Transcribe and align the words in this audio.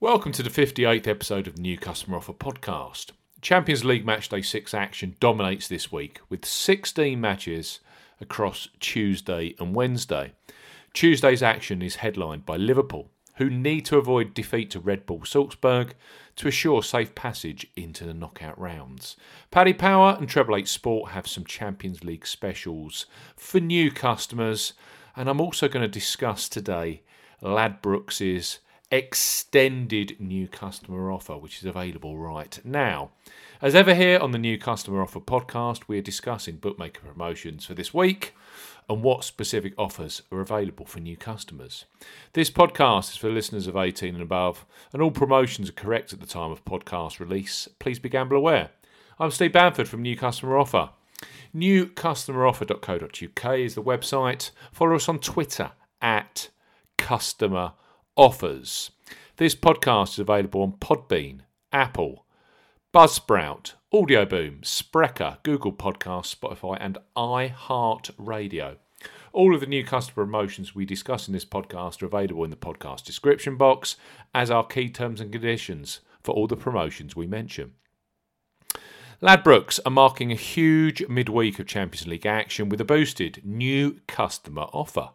Welcome 0.00 0.30
to 0.34 0.44
the 0.44 0.48
58th 0.48 1.08
episode 1.08 1.48
of 1.48 1.58
New 1.58 1.76
Customer 1.76 2.18
Offer 2.18 2.32
podcast. 2.32 3.10
Champions 3.40 3.84
League 3.84 4.06
Matchday 4.06 4.44
6 4.44 4.72
action 4.72 5.16
dominates 5.18 5.66
this 5.66 5.90
week 5.90 6.20
with 6.28 6.44
16 6.44 7.20
matches 7.20 7.80
across 8.20 8.68
Tuesday 8.78 9.56
and 9.58 9.74
Wednesday. 9.74 10.34
Tuesday's 10.94 11.42
action 11.42 11.82
is 11.82 11.96
headlined 11.96 12.46
by 12.46 12.56
Liverpool, 12.56 13.10
who 13.38 13.50
need 13.50 13.86
to 13.86 13.98
avoid 13.98 14.34
defeat 14.34 14.70
to 14.70 14.78
Red 14.78 15.04
Bull 15.04 15.24
Salzburg 15.24 15.96
to 16.36 16.46
assure 16.46 16.84
safe 16.84 17.16
passage 17.16 17.66
into 17.74 18.04
the 18.04 18.14
knockout 18.14 18.56
rounds. 18.56 19.16
Paddy 19.50 19.72
Power 19.72 20.16
and 20.16 20.28
Treble 20.28 20.54
8 20.54 20.68
Sport 20.68 21.10
have 21.10 21.26
some 21.26 21.44
Champions 21.44 22.04
League 22.04 22.24
specials 22.24 23.06
for 23.34 23.58
new 23.58 23.90
customers, 23.90 24.74
and 25.16 25.28
I'm 25.28 25.40
also 25.40 25.66
going 25.66 25.82
to 25.82 25.88
discuss 25.88 26.48
today 26.48 27.02
Ladbrokes' 27.42 28.58
extended 28.90 30.16
new 30.18 30.48
customer 30.48 31.10
offer, 31.10 31.36
which 31.36 31.58
is 31.58 31.64
available 31.64 32.16
right 32.16 32.58
now. 32.64 33.10
As 33.60 33.74
ever, 33.74 33.94
here 33.94 34.18
on 34.18 34.30
the 34.30 34.38
New 34.38 34.56
Customer 34.56 35.02
Offer 35.02 35.20
podcast, 35.20 35.82
we 35.88 35.98
are 35.98 36.02
discussing 36.02 36.56
bookmaker 36.56 37.00
promotions 37.00 37.66
for 37.66 37.74
this 37.74 37.92
week 37.92 38.34
and 38.88 39.02
what 39.02 39.24
specific 39.24 39.74
offers 39.76 40.22
are 40.32 40.40
available 40.40 40.86
for 40.86 41.00
new 41.00 41.16
customers. 41.16 41.84
This 42.32 42.50
podcast 42.50 43.10
is 43.10 43.16
for 43.16 43.30
listeners 43.30 43.66
of 43.66 43.76
18 43.76 44.14
and 44.14 44.22
above, 44.22 44.64
and 44.92 45.02
all 45.02 45.10
promotions 45.10 45.68
are 45.68 45.72
correct 45.72 46.12
at 46.12 46.20
the 46.20 46.26
time 46.26 46.50
of 46.50 46.64
podcast 46.64 47.20
release. 47.20 47.68
Please 47.78 47.98
be 47.98 48.08
gamble 48.08 48.36
aware. 48.36 48.70
I'm 49.18 49.30
Steve 49.30 49.52
Bamford 49.52 49.88
from 49.88 50.02
New 50.02 50.16
Customer 50.16 50.56
Offer. 50.56 50.90
NewCustomeroffer.co.uk 51.54 53.58
is 53.58 53.74
the 53.74 53.82
website. 53.82 54.50
Follow 54.72 54.94
us 54.94 55.08
on 55.08 55.18
Twitter 55.18 55.72
at 56.00 56.48
Customer 56.96 57.72
Offers. 58.18 58.90
This 59.36 59.54
podcast 59.54 60.14
is 60.14 60.18
available 60.18 60.62
on 60.62 60.72
Podbean, 60.72 61.42
Apple, 61.72 62.26
Buzzsprout, 62.92 63.74
Audioboom, 63.94 64.62
Spreaker, 64.62 65.40
Google 65.44 65.72
Podcasts, 65.72 66.34
Spotify, 66.34 66.78
and 66.80 66.98
iHeartRadio. 67.16 68.78
All 69.32 69.54
of 69.54 69.60
the 69.60 69.68
new 69.68 69.84
customer 69.84 70.24
promotions 70.26 70.74
we 70.74 70.84
discuss 70.84 71.28
in 71.28 71.32
this 71.32 71.44
podcast 71.44 72.02
are 72.02 72.06
available 72.06 72.42
in 72.42 72.50
the 72.50 72.56
podcast 72.56 73.04
description 73.04 73.56
box, 73.56 73.94
as 74.34 74.50
are 74.50 74.66
key 74.66 74.88
terms 74.88 75.20
and 75.20 75.30
conditions 75.30 76.00
for 76.20 76.34
all 76.34 76.48
the 76.48 76.56
promotions 76.56 77.14
we 77.14 77.28
mention. 77.28 77.74
Ladbrokes 79.22 79.78
are 79.86 79.92
marking 79.92 80.32
a 80.32 80.34
huge 80.34 81.06
midweek 81.08 81.60
of 81.60 81.68
Champions 81.68 82.08
League 82.08 82.26
action 82.26 82.68
with 82.68 82.80
a 82.80 82.84
boosted 82.84 83.42
new 83.44 84.00
customer 84.08 84.62
offer. 84.72 85.10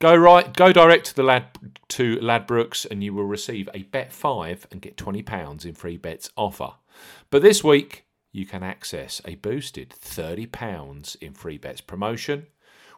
Go 0.00 0.16
right, 0.16 0.50
go 0.56 0.72
direct 0.72 1.04
to 1.06 1.14
the 1.14 1.22
lad 1.22 1.44
to 1.88 2.16
Ladbrokes, 2.16 2.90
and 2.90 3.04
you 3.04 3.12
will 3.12 3.26
receive 3.26 3.68
a 3.74 3.82
bet 3.82 4.14
five 4.14 4.66
and 4.72 4.80
get 4.80 4.96
twenty 4.96 5.20
pounds 5.20 5.66
in 5.66 5.74
free 5.74 5.98
bets 5.98 6.30
offer. 6.36 6.70
But 7.28 7.42
this 7.42 7.62
week, 7.62 8.06
you 8.32 8.46
can 8.46 8.62
access 8.62 9.20
a 9.26 9.34
boosted 9.34 9.90
£30 9.90 11.16
in 11.20 11.34
free 11.34 11.58
bets 11.58 11.82
promotion, 11.82 12.46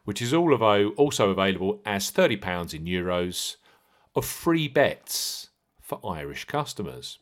which 0.05 0.23
is 0.23 0.33
also 0.33 1.30
available 1.30 1.83
as 1.84 2.12
£30 2.12 2.73
in 2.73 2.84
euros 2.84 3.56
of 4.14 4.25
free 4.25 4.69
bets 4.69 5.48
for 5.80 5.98
Irish 6.06 6.45
customers. 6.45 7.19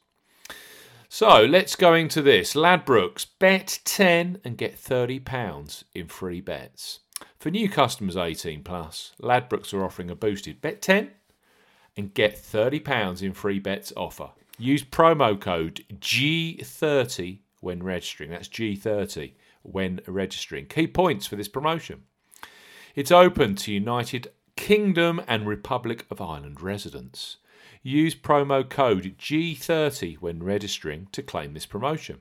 So 1.08 1.44
let's 1.44 1.74
go 1.74 1.94
into 1.94 2.20
this. 2.20 2.52
Ladbrokes, 2.54 3.24
bet 3.38 3.80
10 3.84 4.40
and 4.44 4.58
get 4.58 4.76
£30 4.76 5.84
in 5.94 6.06
free 6.08 6.42
bets. 6.42 7.00
For 7.40 7.50
new 7.50 7.70
customers 7.70 8.18
18 8.18 8.64
plus, 8.64 9.12
Ladbrokes 9.18 9.72
are 9.72 9.82
offering 9.82 10.10
a 10.10 10.14
boosted 10.14 10.60
bet 10.60 10.82
10 10.82 11.10
and 11.96 12.12
get 12.12 12.36
£30 12.36 13.22
in 13.22 13.32
free 13.32 13.58
bets 13.58 13.94
offer. 13.96 14.32
Use 14.58 14.84
promo 14.84 15.40
code 15.40 15.82
G30 15.90 17.38
when 17.60 17.82
registering. 17.82 18.28
That's 18.28 18.46
G30 18.46 19.32
when 19.62 20.00
registering. 20.06 20.66
Key 20.66 20.86
points 20.86 21.26
for 21.26 21.36
this 21.36 21.48
promotion. 21.48 22.02
It's 22.94 23.10
open 23.10 23.54
to 23.56 23.72
United 23.72 24.30
Kingdom 24.56 25.22
and 25.26 25.46
Republic 25.46 26.04
of 26.10 26.20
Ireland 26.20 26.60
residents. 26.60 27.38
Use 27.82 28.14
promo 28.14 28.68
code 28.68 29.14
G30 29.18 30.18
when 30.18 30.42
registering 30.42 31.08
to 31.12 31.22
claim 31.22 31.54
this 31.54 31.64
promotion. 31.64 32.20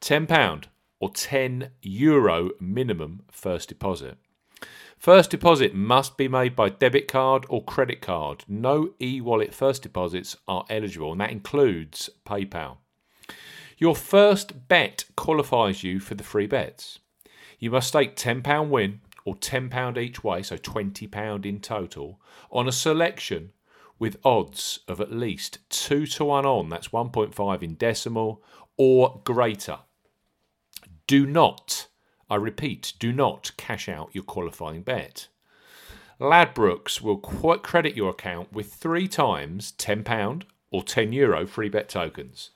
£10 0.00 0.66
or 1.00 1.10
€10 1.10 1.70
Euro 1.82 2.50
minimum 2.60 3.22
first 3.32 3.68
deposit. 3.68 4.16
First 5.04 5.28
deposit 5.28 5.74
must 5.74 6.16
be 6.16 6.28
made 6.28 6.56
by 6.56 6.70
debit 6.70 7.08
card 7.08 7.44
or 7.50 7.62
credit 7.62 8.00
card. 8.00 8.42
No 8.48 8.94
e 8.98 9.20
wallet 9.20 9.52
first 9.52 9.82
deposits 9.82 10.34
are 10.48 10.64
eligible, 10.70 11.12
and 11.12 11.20
that 11.20 11.30
includes 11.30 12.08
PayPal. 12.24 12.78
Your 13.76 13.94
first 13.94 14.66
bet 14.66 15.04
qualifies 15.14 15.84
you 15.84 16.00
for 16.00 16.14
the 16.14 16.24
free 16.24 16.46
bets. 16.46 17.00
You 17.58 17.70
must 17.70 17.88
stake 17.88 18.16
£10 18.16 18.70
win 18.70 19.02
or 19.26 19.34
£10 19.34 19.98
each 19.98 20.24
way, 20.24 20.42
so 20.42 20.56
£20 20.56 21.44
in 21.44 21.60
total, 21.60 22.18
on 22.50 22.66
a 22.66 22.72
selection 22.72 23.52
with 23.98 24.16
odds 24.24 24.78
of 24.88 25.02
at 25.02 25.12
least 25.12 25.58
2 25.68 26.06
to 26.06 26.24
1 26.24 26.46
on, 26.46 26.70
that's 26.70 26.88
1.5 26.88 27.62
in 27.62 27.74
decimal, 27.74 28.42
or 28.78 29.20
greater. 29.22 29.80
Do 31.06 31.26
not 31.26 31.88
I 32.34 32.36
repeat, 32.36 32.94
do 32.98 33.12
not 33.12 33.52
cash 33.56 33.88
out 33.88 34.10
your 34.12 34.24
qualifying 34.24 34.82
bet. 34.82 35.28
Ladbrokes 36.20 37.00
will 37.00 37.18
credit 37.18 37.94
your 37.94 38.10
account 38.10 38.52
with 38.52 38.74
three 38.74 39.06
times 39.06 39.72
£10 39.78 40.42
or 40.72 40.82
€10 40.82 41.14
Euro 41.14 41.46
free 41.46 41.68
bet 41.68 41.88
tokens 41.88 42.50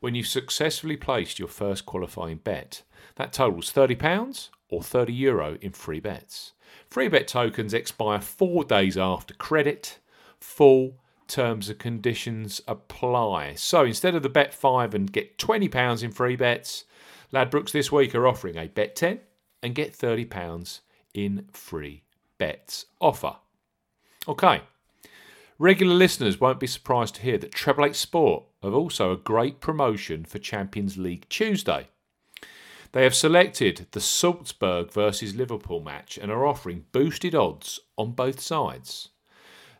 when 0.00 0.14
you've 0.14 0.26
successfully 0.26 0.96
placed 0.96 1.38
your 1.38 1.46
first 1.46 1.84
qualifying 1.84 2.38
bet. 2.38 2.84
That 3.16 3.34
totals 3.34 3.70
£30 3.70 4.48
or 4.70 4.80
€30 4.80 5.18
Euro 5.18 5.58
in 5.60 5.72
free 5.72 6.00
bets. 6.00 6.54
Free 6.88 7.08
bet 7.08 7.28
tokens 7.28 7.74
expire 7.74 8.22
four 8.22 8.64
days 8.64 8.96
after 8.96 9.34
credit. 9.34 9.98
Full 10.40 10.94
terms 11.26 11.68
and 11.68 11.78
conditions 11.78 12.62
apply. 12.66 13.56
So 13.56 13.84
instead 13.84 14.14
of 14.14 14.22
the 14.22 14.30
bet 14.30 14.54
five 14.54 14.94
and 14.94 15.12
get 15.12 15.36
£20 15.36 16.02
in 16.02 16.12
free 16.12 16.36
bets, 16.36 16.86
Ladbrokes 17.32 17.72
this 17.72 17.92
week 17.92 18.14
are 18.14 18.26
offering 18.26 18.56
a 18.56 18.68
bet 18.68 18.96
10 18.96 19.20
and 19.62 19.74
get 19.74 19.92
£30 19.92 20.80
in 21.14 21.46
free 21.52 22.02
bets 22.38 22.86
offer. 23.00 23.36
Okay. 24.26 24.62
Regular 25.58 25.94
listeners 25.94 26.40
won't 26.40 26.60
be 26.60 26.66
surprised 26.66 27.16
to 27.16 27.22
hear 27.22 27.38
that 27.38 27.52
Treble 27.52 27.86
8 27.86 27.96
Sport 27.96 28.44
have 28.62 28.74
also 28.74 29.12
a 29.12 29.16
great 29.16 29.60
promotion 29.60 30.24
for 30.24 30.38
Champions 30.38 30.96
League 30.96 31.28
Tuesday. 31.28 31.88
They 32.92 33.02
have 33.02 33.14
selected 33.14 33.86
the 33.90 34.00
Salzburg 34.00 34.92
versus 34.92 35.34
Liverpool 35.34 35.80
match 35.80 36.16
and 36.16 36.30
are 36.30 36.46
offering 36.46 36.86
boosted 36.92 37.34
odds 37.34 37.80
on 37.98 38.12
both 38.12 38.40
sides. 38.40 39.10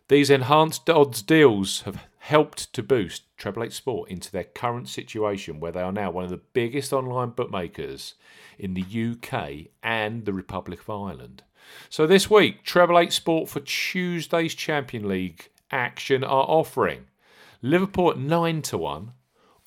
These 0.09 0.31
enhanced 0.31 0.89
odds 0.91 1.23
deals 1.23 1.83
have 1.83 2.05
helped 2.28 2.71
to 2.75 2.83
boost 2.83 3.22
Treble 3.39 3.65
8 3.65 3.72
Sport 3.72 4.11
into 4.11 4.31
their 4.31 4.44
current 4.44 4.87
situation 4.87 5.61
where 5.61 5.72
they 5.72 5.81
are 5.81 5.91
now 5.91 6.11
one 6.11 6.25
of 6.25 6.31
the 6.31 6.43
biggest 6.53 6.93
online 6.93 7.31
bookmakers 7.31 8.16
in 8.59 8.75
the 8.75 8.83
UK 8.83 9.69
and 9.83 10.27
the 10.27 10.34
Republic 10.34 10.81
of 10.81 10.91
Ireland. 10.91 11.43
So 11.88 12.06
this 12.06 12.28
week, 12.28 12.65
Treble 12.65 12.99
8 12.99 13.15
Sport 13.15 13.49
for 13.49 13.61
Tuesday's 13.61 14.55
Champion 14.55 15.09
League 15.09 15.49
action 15.71 16.22
are 16.22 16.44
offering 16.47 17.06
Liverpool 17.62 18.11
at 18.11 18.19
9 18.19 18.61
to 18.61 18.77
1 18.77 19.12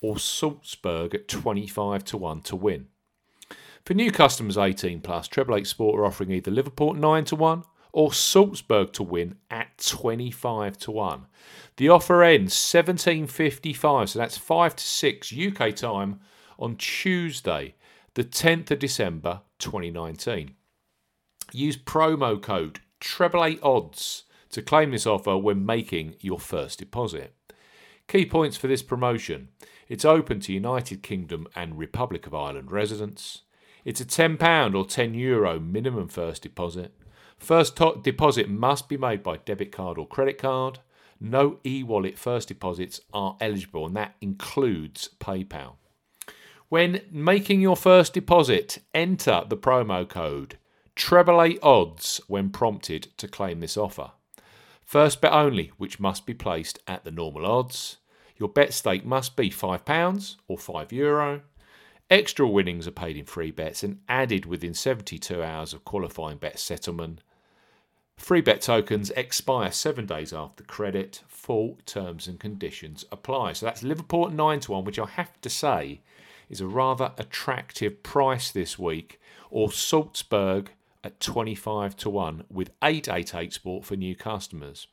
or 0.00 0.20
Salzburg 0.20 1.16
at 1.16 1.26
25 1.26 2.04
to 2.04 2.16
1 2.16 2.42
to 2.42 2.54
win. 2.54 2.86
For 3.84 3.94
new 3.94 4.12
customers 4.12 4.56
18 4.56 5.00
plus, 5.00 5.26
Treble 5.26 5.56
8 5.56 5.66
Sport 5.66 5.98
are 5.98 6.04
offering 6.04 6.30
either 6.30 6.52
Liverpool 6.52 6.94
9 6.94 7.24
to 7.24 7.34
1 7.34 7.64
or 7.92 8.12
Salzburg 8.12 8.92
to 8.94 9.02
win 9.02 9.36
at 9.50 9.78
25 9.78 10.78
to 10.78 10.90
1. 10.90 11.26
The 11.76 11.88
offer 11.88 12.22
ends 12.22 12.54
17.55, 12.54 14.08
so 14.08 14.18
that's 14.18 14.38
5 14.38 14.76
to 14.76 14.84
6 14.84 15.32
UK 15.32 15.74
time 15.74 16.20
on 16.58 16.76
Tuesday, 16.76 17.74
the 18.14 18.24
10th 18.24 18.70
of 18.70 18.78
December 18.78 19.40
2019. 19.58 20.54
Use 21.52 21.76
promo 21.76 22.40
code 22.40 22.80
TREBLE8ODDS 23.00 24.22
to 24.50 24.62
claim 24.62 24.90
this 24.90 25.06
offer 25.06 25.36
when 25.36 25.66
making 25.66 26.14
your 26.20 26.38
first 26.38 26.78
deposit. 26.78 27.34
Key 28.08 28.26
points 28.26 28.56
for 28.56 28.66
this 28.66 28.82
promotion. 28.82 29.48
It's 29.88 30.04
open 30.04 30.40
to 30.40 30.52
United 30.52 31.02
Kingdom 31.02 31.46
and 31.54 31.78
Republic 31.78 32.26
of 32.26 32.34
Ireland 32.34 32.70
residents. 32.70 33.42
It's 33.84 34.00
a 34.00 34.04
£10 34.04 34.74
or 34.74 34.84
€10 34.84 35.14
Euro 35.18 35.58
minimum 35.58 36.08
first 36.08 36.42
deposit. 36.42 36.94
First 37.42 37.76
to- 37.78 38.00
deposit 38.00 38.48
must 38.48 38.88
be 38.88 38.96
made 38.96 39.24
by 39.24 39.38
debit 39.38 39.72
card 39.72 39.98
or 39.98 40.06
credit 40.06 40.38
card. 40.38 40.78
No 41.18 41.58
e 41.66 41.82
wallet 41.82 42.16
first 42.16 42.46
deposits 42.46 43.00
are 43.12 43.36
eligible, 43.40 43.84
and 43.84 43.96
that 43.96 44.14
includes 44.20 45.10
PayPal. 45.18 45.74
When 46.68 47.02
making 47.10 47.60
your 47.60 47.76
first 47.76 48.14
deposit, 48.14 48.78
enter 48.94 49.44
the 49.48 49.56
promo 49.56 50.08
code 50.08 50.56
treble 50.94 51.58
odds 51.62 52.20
when 52.28 52.50
prompted 52.50 53.08
to 53.16 53.26
claim 53.26 53.58
this 53.58 53.76
offer. 53.76 54.12
First 54.84 55.20
bet 55.20 55.32
only, 55.32 55.72
which 55.78 55.98
must 55.98 56.26
be 56.26 56.34
placed 56.34 56.78
at 56.86 57.04
the 57.04 57.10
normal 57.10 57.44
odds. 57.44 57.98
Your 58.36 58.50
bet 58.50 58.72
stake 58.72 59.04
must 59.04 59.36
be 59.36 59.50
£5 59.50 60.36
or 60.46 60.56
€5. 60.56 60.92
Euro. 60.92 61.42
Extra 62.08 62.46
winnings 62.48 62.86
are 62.86 62.92
paid 62.92 63.16
in 63.16 63.24
free 63.24 63.50
bets 63.50 63.82
and 63.82 64.00
added 64.08 64.46
within 64.46 64.74
72 64.74 65.42
hours 65.42 65.72
of 65.72 65.84
qualifying 65.84 66.36
bet 66.38 66.58
settlement. 66.58 67.20
Free 68.22 68.40
bet 68.40 68.60
tokens 68.60 69.10
expire 69.16 69.72
seven 69.72 70.06
days 70.06 70.32
after 70.32 70.62
credit. 70.62 71.22
Full 71.26 71.78
terms 71.86 72.28
and 72.28 72.38
conditions 72.38 73.04
apply. 73.10 73.54
So 73.54 73.66
that's 73.66 73.82
Liverpool 73.82 74.28
at 74.28 74.32
9 74.32 74.60
to 74.60 74.70
1, 74.70 74.84
which 74.84 75.00
I 75.00 75.06
have 75.06 75.40
to 75.40 75.50
say 75.50 76.02
is 76.48 76.60
a 76.60 76.68
rather 76.68 77.10
attractive 77.18 78.04
price 78.04 78.52
this 78.52 78.78
week, 78.78 79.20
or 79.50 79.72
Salzburg 79.72 80.70
at 81.02 81.18
25 81.18 81.96
to 81.96 82.10
1 82.10 82.44
with 82.48 82.70
888 82.80 83.52
sport 83.52 83.84
for 83.84 83.96
new 83.96 84.14
customers. 84.14 84.86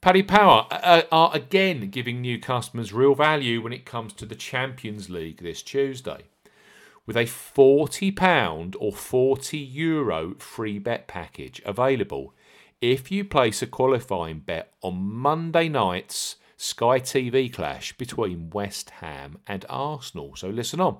Paddy 0.00 0.22
Power 0.22 0.68
uh, 0.70 0.74
uh, 0.74 1.02
are 1.10 1.34
again 1.34 1.90
giving 1.90 2.20
new 2.20 2.38
customers 2.38 2.92
real 2.92 3.16
value 3.16 3.60
when 3.60 3.72
it 3.72 3.84
comes 3.84 4.12
to 4.12 4.24
the 4.24 4.36
Champions 4.36 5.10
League 5.10 5.42
this 5.42 5.62
Tuesday 5.62 6.26
with 7.06 7.16
a 7.16 7.24
£40 7.24 8.76
or 8.78 8.92
€40 8.92 9.74
Euro 9.74 10.34
free 10.38 10.78
bet 10.78 11.06
package 11.06 11.60
available 11.64 12.34
if 12.80 13.10
you 13.10 13.24
place 13.24 13.62
a 13.62 13.66
qualifying 13.66 14.40
bet 14.40 14.72
on 14.82 14.94
Monday 14.96 15.68
night's 15.68 16.36
Sky 16.56 17.00
TV 17.00 17.52
clash 17.52 17.96
between 17.96 18.50
West 18.50 18.90
Ham 19.00 19.38
and 19.46 19.64
Arsenal. 19.68 20.36
So 20.36 20.48
listen 20.48 20.80
on. 20.80 20.98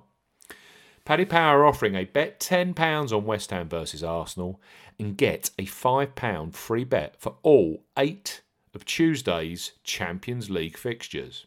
Paddy 1.05 1.27
Power 1.27 1.61
are 1.61 1.67
offering 1.67 1.95
a 1.95 2.05
bet 2.05 2.41
£10 2.41 3.13
on 3.13 3.25
West 3.25 3.51
Ham 3.51 3.69
versus 3.69 4.03
Arsenal 4.03 4.61
and 4.99 5.17
get 5.17 5.51
a 5.59 5.67
£5 5.67 6.55
free 6.55 6.85
bet 6.85 7.21
for 7.21 7.37
all 7.43 7.85
eight 7.99 8.41
of 8.75 8.85
Tuesday's 8.85 9.73
Champions 9.85 10.49
League 10.49 10.79
fixtures. 10.79 11.47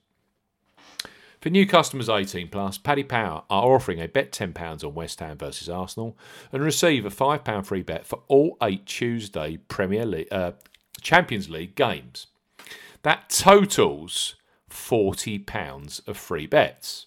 For 1.39 1.49
new 1.51 1.67
customers 1.67 2.09
18 2.09 2.47
plus, 2.47 2.77
Paddy 2.79 3.03
Power 3.03 3.43
are 3.49 3.75
offering 3.75 4.01
a 4.01 4.07
bet 4.07 4.31
£10 4.31 4.83
on 4.83 4.93
West 4.95 5.19
Ham 5.19 5.37
versus 5.37 5.69
Arsenal 5.69 6.17
and 6.51 6.63
receive 6.63 7.05
a 7.05 7.09
£5 7.09 7.65
free 7.65 7.83
bet 7.83 8.07
for 8.07 8.23
all 8.27 8.57
eight 8.63 8.85
Tuesday 8.87 9.57
Premier 9.67 10.05
League, 10.05 10.27
uh, 10.31 10.53
Champions 10.99 11.47
League 11.49 11.75
games. 11.75 12.27
That 13.03 13.29
totals 13.29 14.35
£40 14.71 16.07
of 16.07 16.17
free 16.17 16.47
bets. 16.47 17.05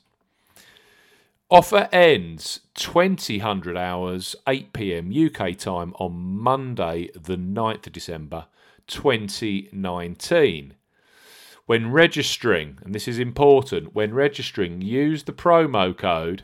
Offer 1.50 1.88
ends 1.90 2.60
2000 2.74 3.76
hours, 3.76 4.36
8 4.46 4.72
pm 4.72 5.12
UK 5.12 5.58
time 5.58 5.92
on 5.98 6.12
Monday, 6.12 7.10
the 7.14 7.36
9th 7.36 7.88
of 7.88 7.92
December 7.92 8.46
2019. 8.86 10.74
When 11.70 11.92
registering, 11.92 12.78
and 12.82 12.92
this 12.92 13.06
is 13.06 13.20
important, 13.20 13.94
when 13.94 14.12
registering, 14.12 14.82
use 14.82 15.22
the 15.22 15.32
promo 15.32 15.96
code 15.96 16.42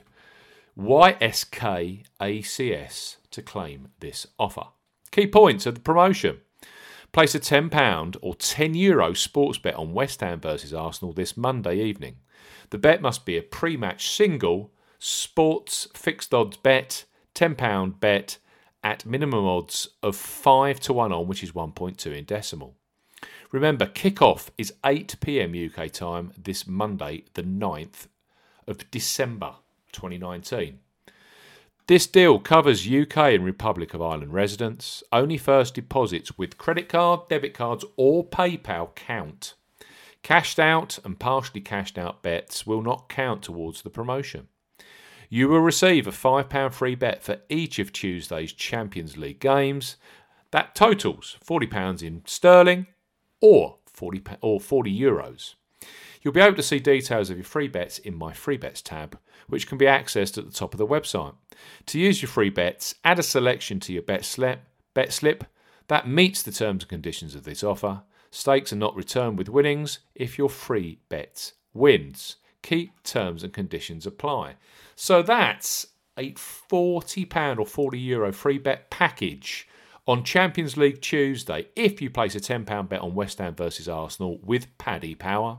YSKACS 0.78 2.06
to 3.32 3.42
claim 3.42 3.88
this 3.98 4.28
offer. 4.38 4.66
Key 5.10 5.26
points 5.26 5.66
of 5.66 5.74
the 5.74 5.80
promotion. 5.80 6.42
Place 7.10 7.34
a 7.34 7.40
£10 7.40 8.16
or 8.22 8.36
€10 8.36 8.76
Euro 8.76 9.14
sports 9.14 9.58
bet 9.58 9.74
on 9.74 9.94
West 9.94 10.20
Ham 10.20 10.38
versus 10.38 10.72
Arsenal 10.72 11.12
this 11.12 11.36
Monday 11.36 11.80
evening. 11.80 12.18
The 12.70 12.78
bet 12.78 13.02
must 13.02 13.26
be 13.26 13.36
a 13.36 13.42
pre 13.42 13.76
match 13.76 14.08
single, 14.08 14.70
sports 15.00 15.88
fixed 15.92 16.32
odds 16.32 16.56
bet, 16.56 17.04
£10 17.34 17.98
bet 17.98 18.38
at 18.84 19.04
minimum 19.04 19.44
odds 19.44 19.88
of 20.04 20.14
5 20.14 20.78
to 20.78 20.92
1 20.92 21.10
on, 21.10 21.26
which 21.26 21.42
is 21.42 21.50
1.2 21.50 22.16
in 22.16 22.24
decimal. 22.26 22.76
Remember, 23.56 23.86
kick-off 23.86 24.50
is 24.58 24.74
8 24.84 25.16
pm 25.22 25.54
UK 25.54 25.90
time 25.90 26.30
this 26.36 26.66
Monday, 26.66 27.24
the 27.32 27.42
9th 27.42 28.06
of 28.66 28.90
December 28.90 29.54
2019. 29.92 30.78
This 31.86 32.06
deal 32.06 32.38
covers 32.38 32.86
UK 32.86 33.16
and 33.16 33.46
Republic 33.46 33.94
of 33.94 34.02
Ireland 34.02 34.34
residents. 34.34 35.02
Only 35.10 35.38
first 35.38 35.72
deposits 35.72 36.36
with 36.36 36.58
credit 36.58 36.90
card, 36.90 37.28
debit 37.30 37.54
cards, 37.54 37.82
or 37.96 38.28
PayPal 38.28 38.94
count. 38.94 39.54
Cashed 40.22 40.58
out 40.58 40.98
and 41.02 41.18
partially 41.18 41.62
cashed 41.62 41.96
out 41.96 42.22
bets 42.22 42.66
will 42.66 42.82
not 42.82 43.08
count 43.08 43.42
towards 43.42 43.80
the 43.80 43.88
promotion. 43.88 44.48
You 45.30 45.48
will 45.48 45.60
receive 45.60 46.06
a 46.06 46.10
£5 46.10 46.74
free 46.74 46.94
bet 46.94 47.22
for 47.22 47.40
each 47.48 47.78
of 47.78 47.90
Tuesday's 47.90 48.52
Champions 48.52 49.16
League 49.16 49.40
games. 49.40 49.96
That 50.50 50.74
totals 50.74 51.38
£40 51.42 52.02
in 52.02 52.20
sterling 52.26 52.88
or 53.40 53.78
40, 53.86 54.22
or 54.40 54.60
40 54.60 54.98
euros. 54.98 55.54
You'll 56.22 56.34
be 56.34 56.40
able 56.40 56.56
to 56.56 56.62
see 56.62 56.78
details 56.78 57.30
of 57.30 57.36
your 57.36 57.44
free 57.44 57.68
bets 57.68 57.98
in 57.98 58.14
my 58.14 58.32
free 58.32 58.56
bets 58.56 58.82
tab, 58.82 59.18
which 59.48 59.68
can 59.68 59.78
be 59.78 59.84
accessed 59.84 60.36
at 60.36 60.46
the 60.46 60.52
top 60.52 60.74
of 60.74 60.78
the 60.78 60.86
website. 60.86 61.34
To 61.86 61.98
use 61.98 62.20
your 62.20 62.28
free 62.28 62.50
bets, 62.50 62.96
add 63.04 63.18
a 63.18 63.22
selection 63.22 63.78
to 63.80 63.92
your 63.92 64.02
bet 64.02 64.24
slip, 64.24 64.60
bet 64.94 65.12
slip 65.12 65.44
that 65.88 66.08
meets 66.08 66.42
the 66.42 66.52
terms 66.52 66.82
and 66.82 66.88
conditions 66.88 67.34
of 67.34 67.44
this 67.44 67.62
offer. 67.62 68.02
Stakes 68.30 68.72
are 68.72 68.76
not 68.76 68.96
returned 68.96 69.38
with 69.38 69.48
winnings 69.48 70.00
if 70.14 70.36
your 70.36 70.48
free 70.48 70.98
bet 71.08 71.52
wins. 71.72 72.36
Keep 72.62 73.02
terms 73.04 73.44
and 73.44 73.52
conditions 73.52 74.06
apply. 74.06 74.56
So 74.96 75.22
that's 75.22 75.86
a 76.18 76.32
£40 76.32 77.58
or 77.58 77.66
40 77.66 77.98
euro 77.98 78.32
free 78.32 78.58
bet 78.58 78.90
package 78.90 79.68
on 80.06 80.22
Champions 80.22 80.76
League 80.76 81.00
Tuesday 81.00 81.68
if 81.74 82.00
you 82.00 82.10
place 82.10 82.34
a 82.34 82.40
£10 82.40 82.88
bet 82.88 83.00
on 83.00 83.14
West 83.14 83.38
Ham 83.38 83.54
versus 83.54 83.88
Arsenal 83.88 84.38
with 84.42 84.76
Paddy 84.78 85.14
Power. 85.14 85.58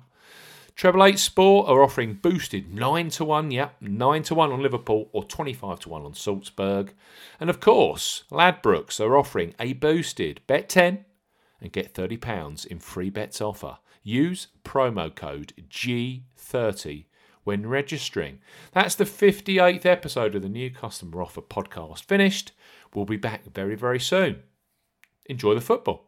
Treble 0.76 1.04
Eight 1.04 1.18
Sport 1.18 1.68
are 1.68 1.82
offering 1.82 2.14
boosted 2.14 2.72
9 2.72 3.10
to 3.10 3.26
1, 3.26 3.50
yep, 3.50 3.76
9 3.82 4.24
to 4.24 4.36
1 4.36 4.52
on 4.52 4.62
Liverpool 4.62 5.10
or 5.12 5.24
25 5.24 5.80
to 5.82 5.90
1 5.90 6.04
on 6.04 6.14
Salzburg. 6.14 6.94
And 7.40 7.50
of 7.50 7.60
course, 7.60 8.26
Ladbrokes 8.32 9.00
are 9.00 9.18
offering 9.18 9.56
a 9.60 9.74
boosted 9.74 10.42
bet 10.46 10.70
10 10.70 11.04
and 11.60 11.72
get 11.72 11.96
£30 11.96 12.68
in 12.68 12.80
free 12.80 13.10
bets 13.10 13.42
offer. 13.42 13.80
Use 14.04 14.50
promo 14.64 15.14
code 15.14 15.54
G30 15.68 17.06
when 17.44 17.66
registering. 17.66 18.40
That's 18.74 18.94
the 18.94 19.06
58th 19.06 19.86
episode 19.86 20.36
of 20.36 20.44
the 20.44 20.50
New 20.50 20.70
Customer 20.70 21.24
Offer 21.24 21.42
podcast 21.42 22.04
finished. 22.04 22.52
We'll 22.94 23.06
be 23.06 23.18
back 23.18 23.44
very, 23.54 23.76
very 23.76 24.00
soon. 24.00 24.44
Enjoy 25.26 25.54
the 25.54 25.62
football. 25.62 26.07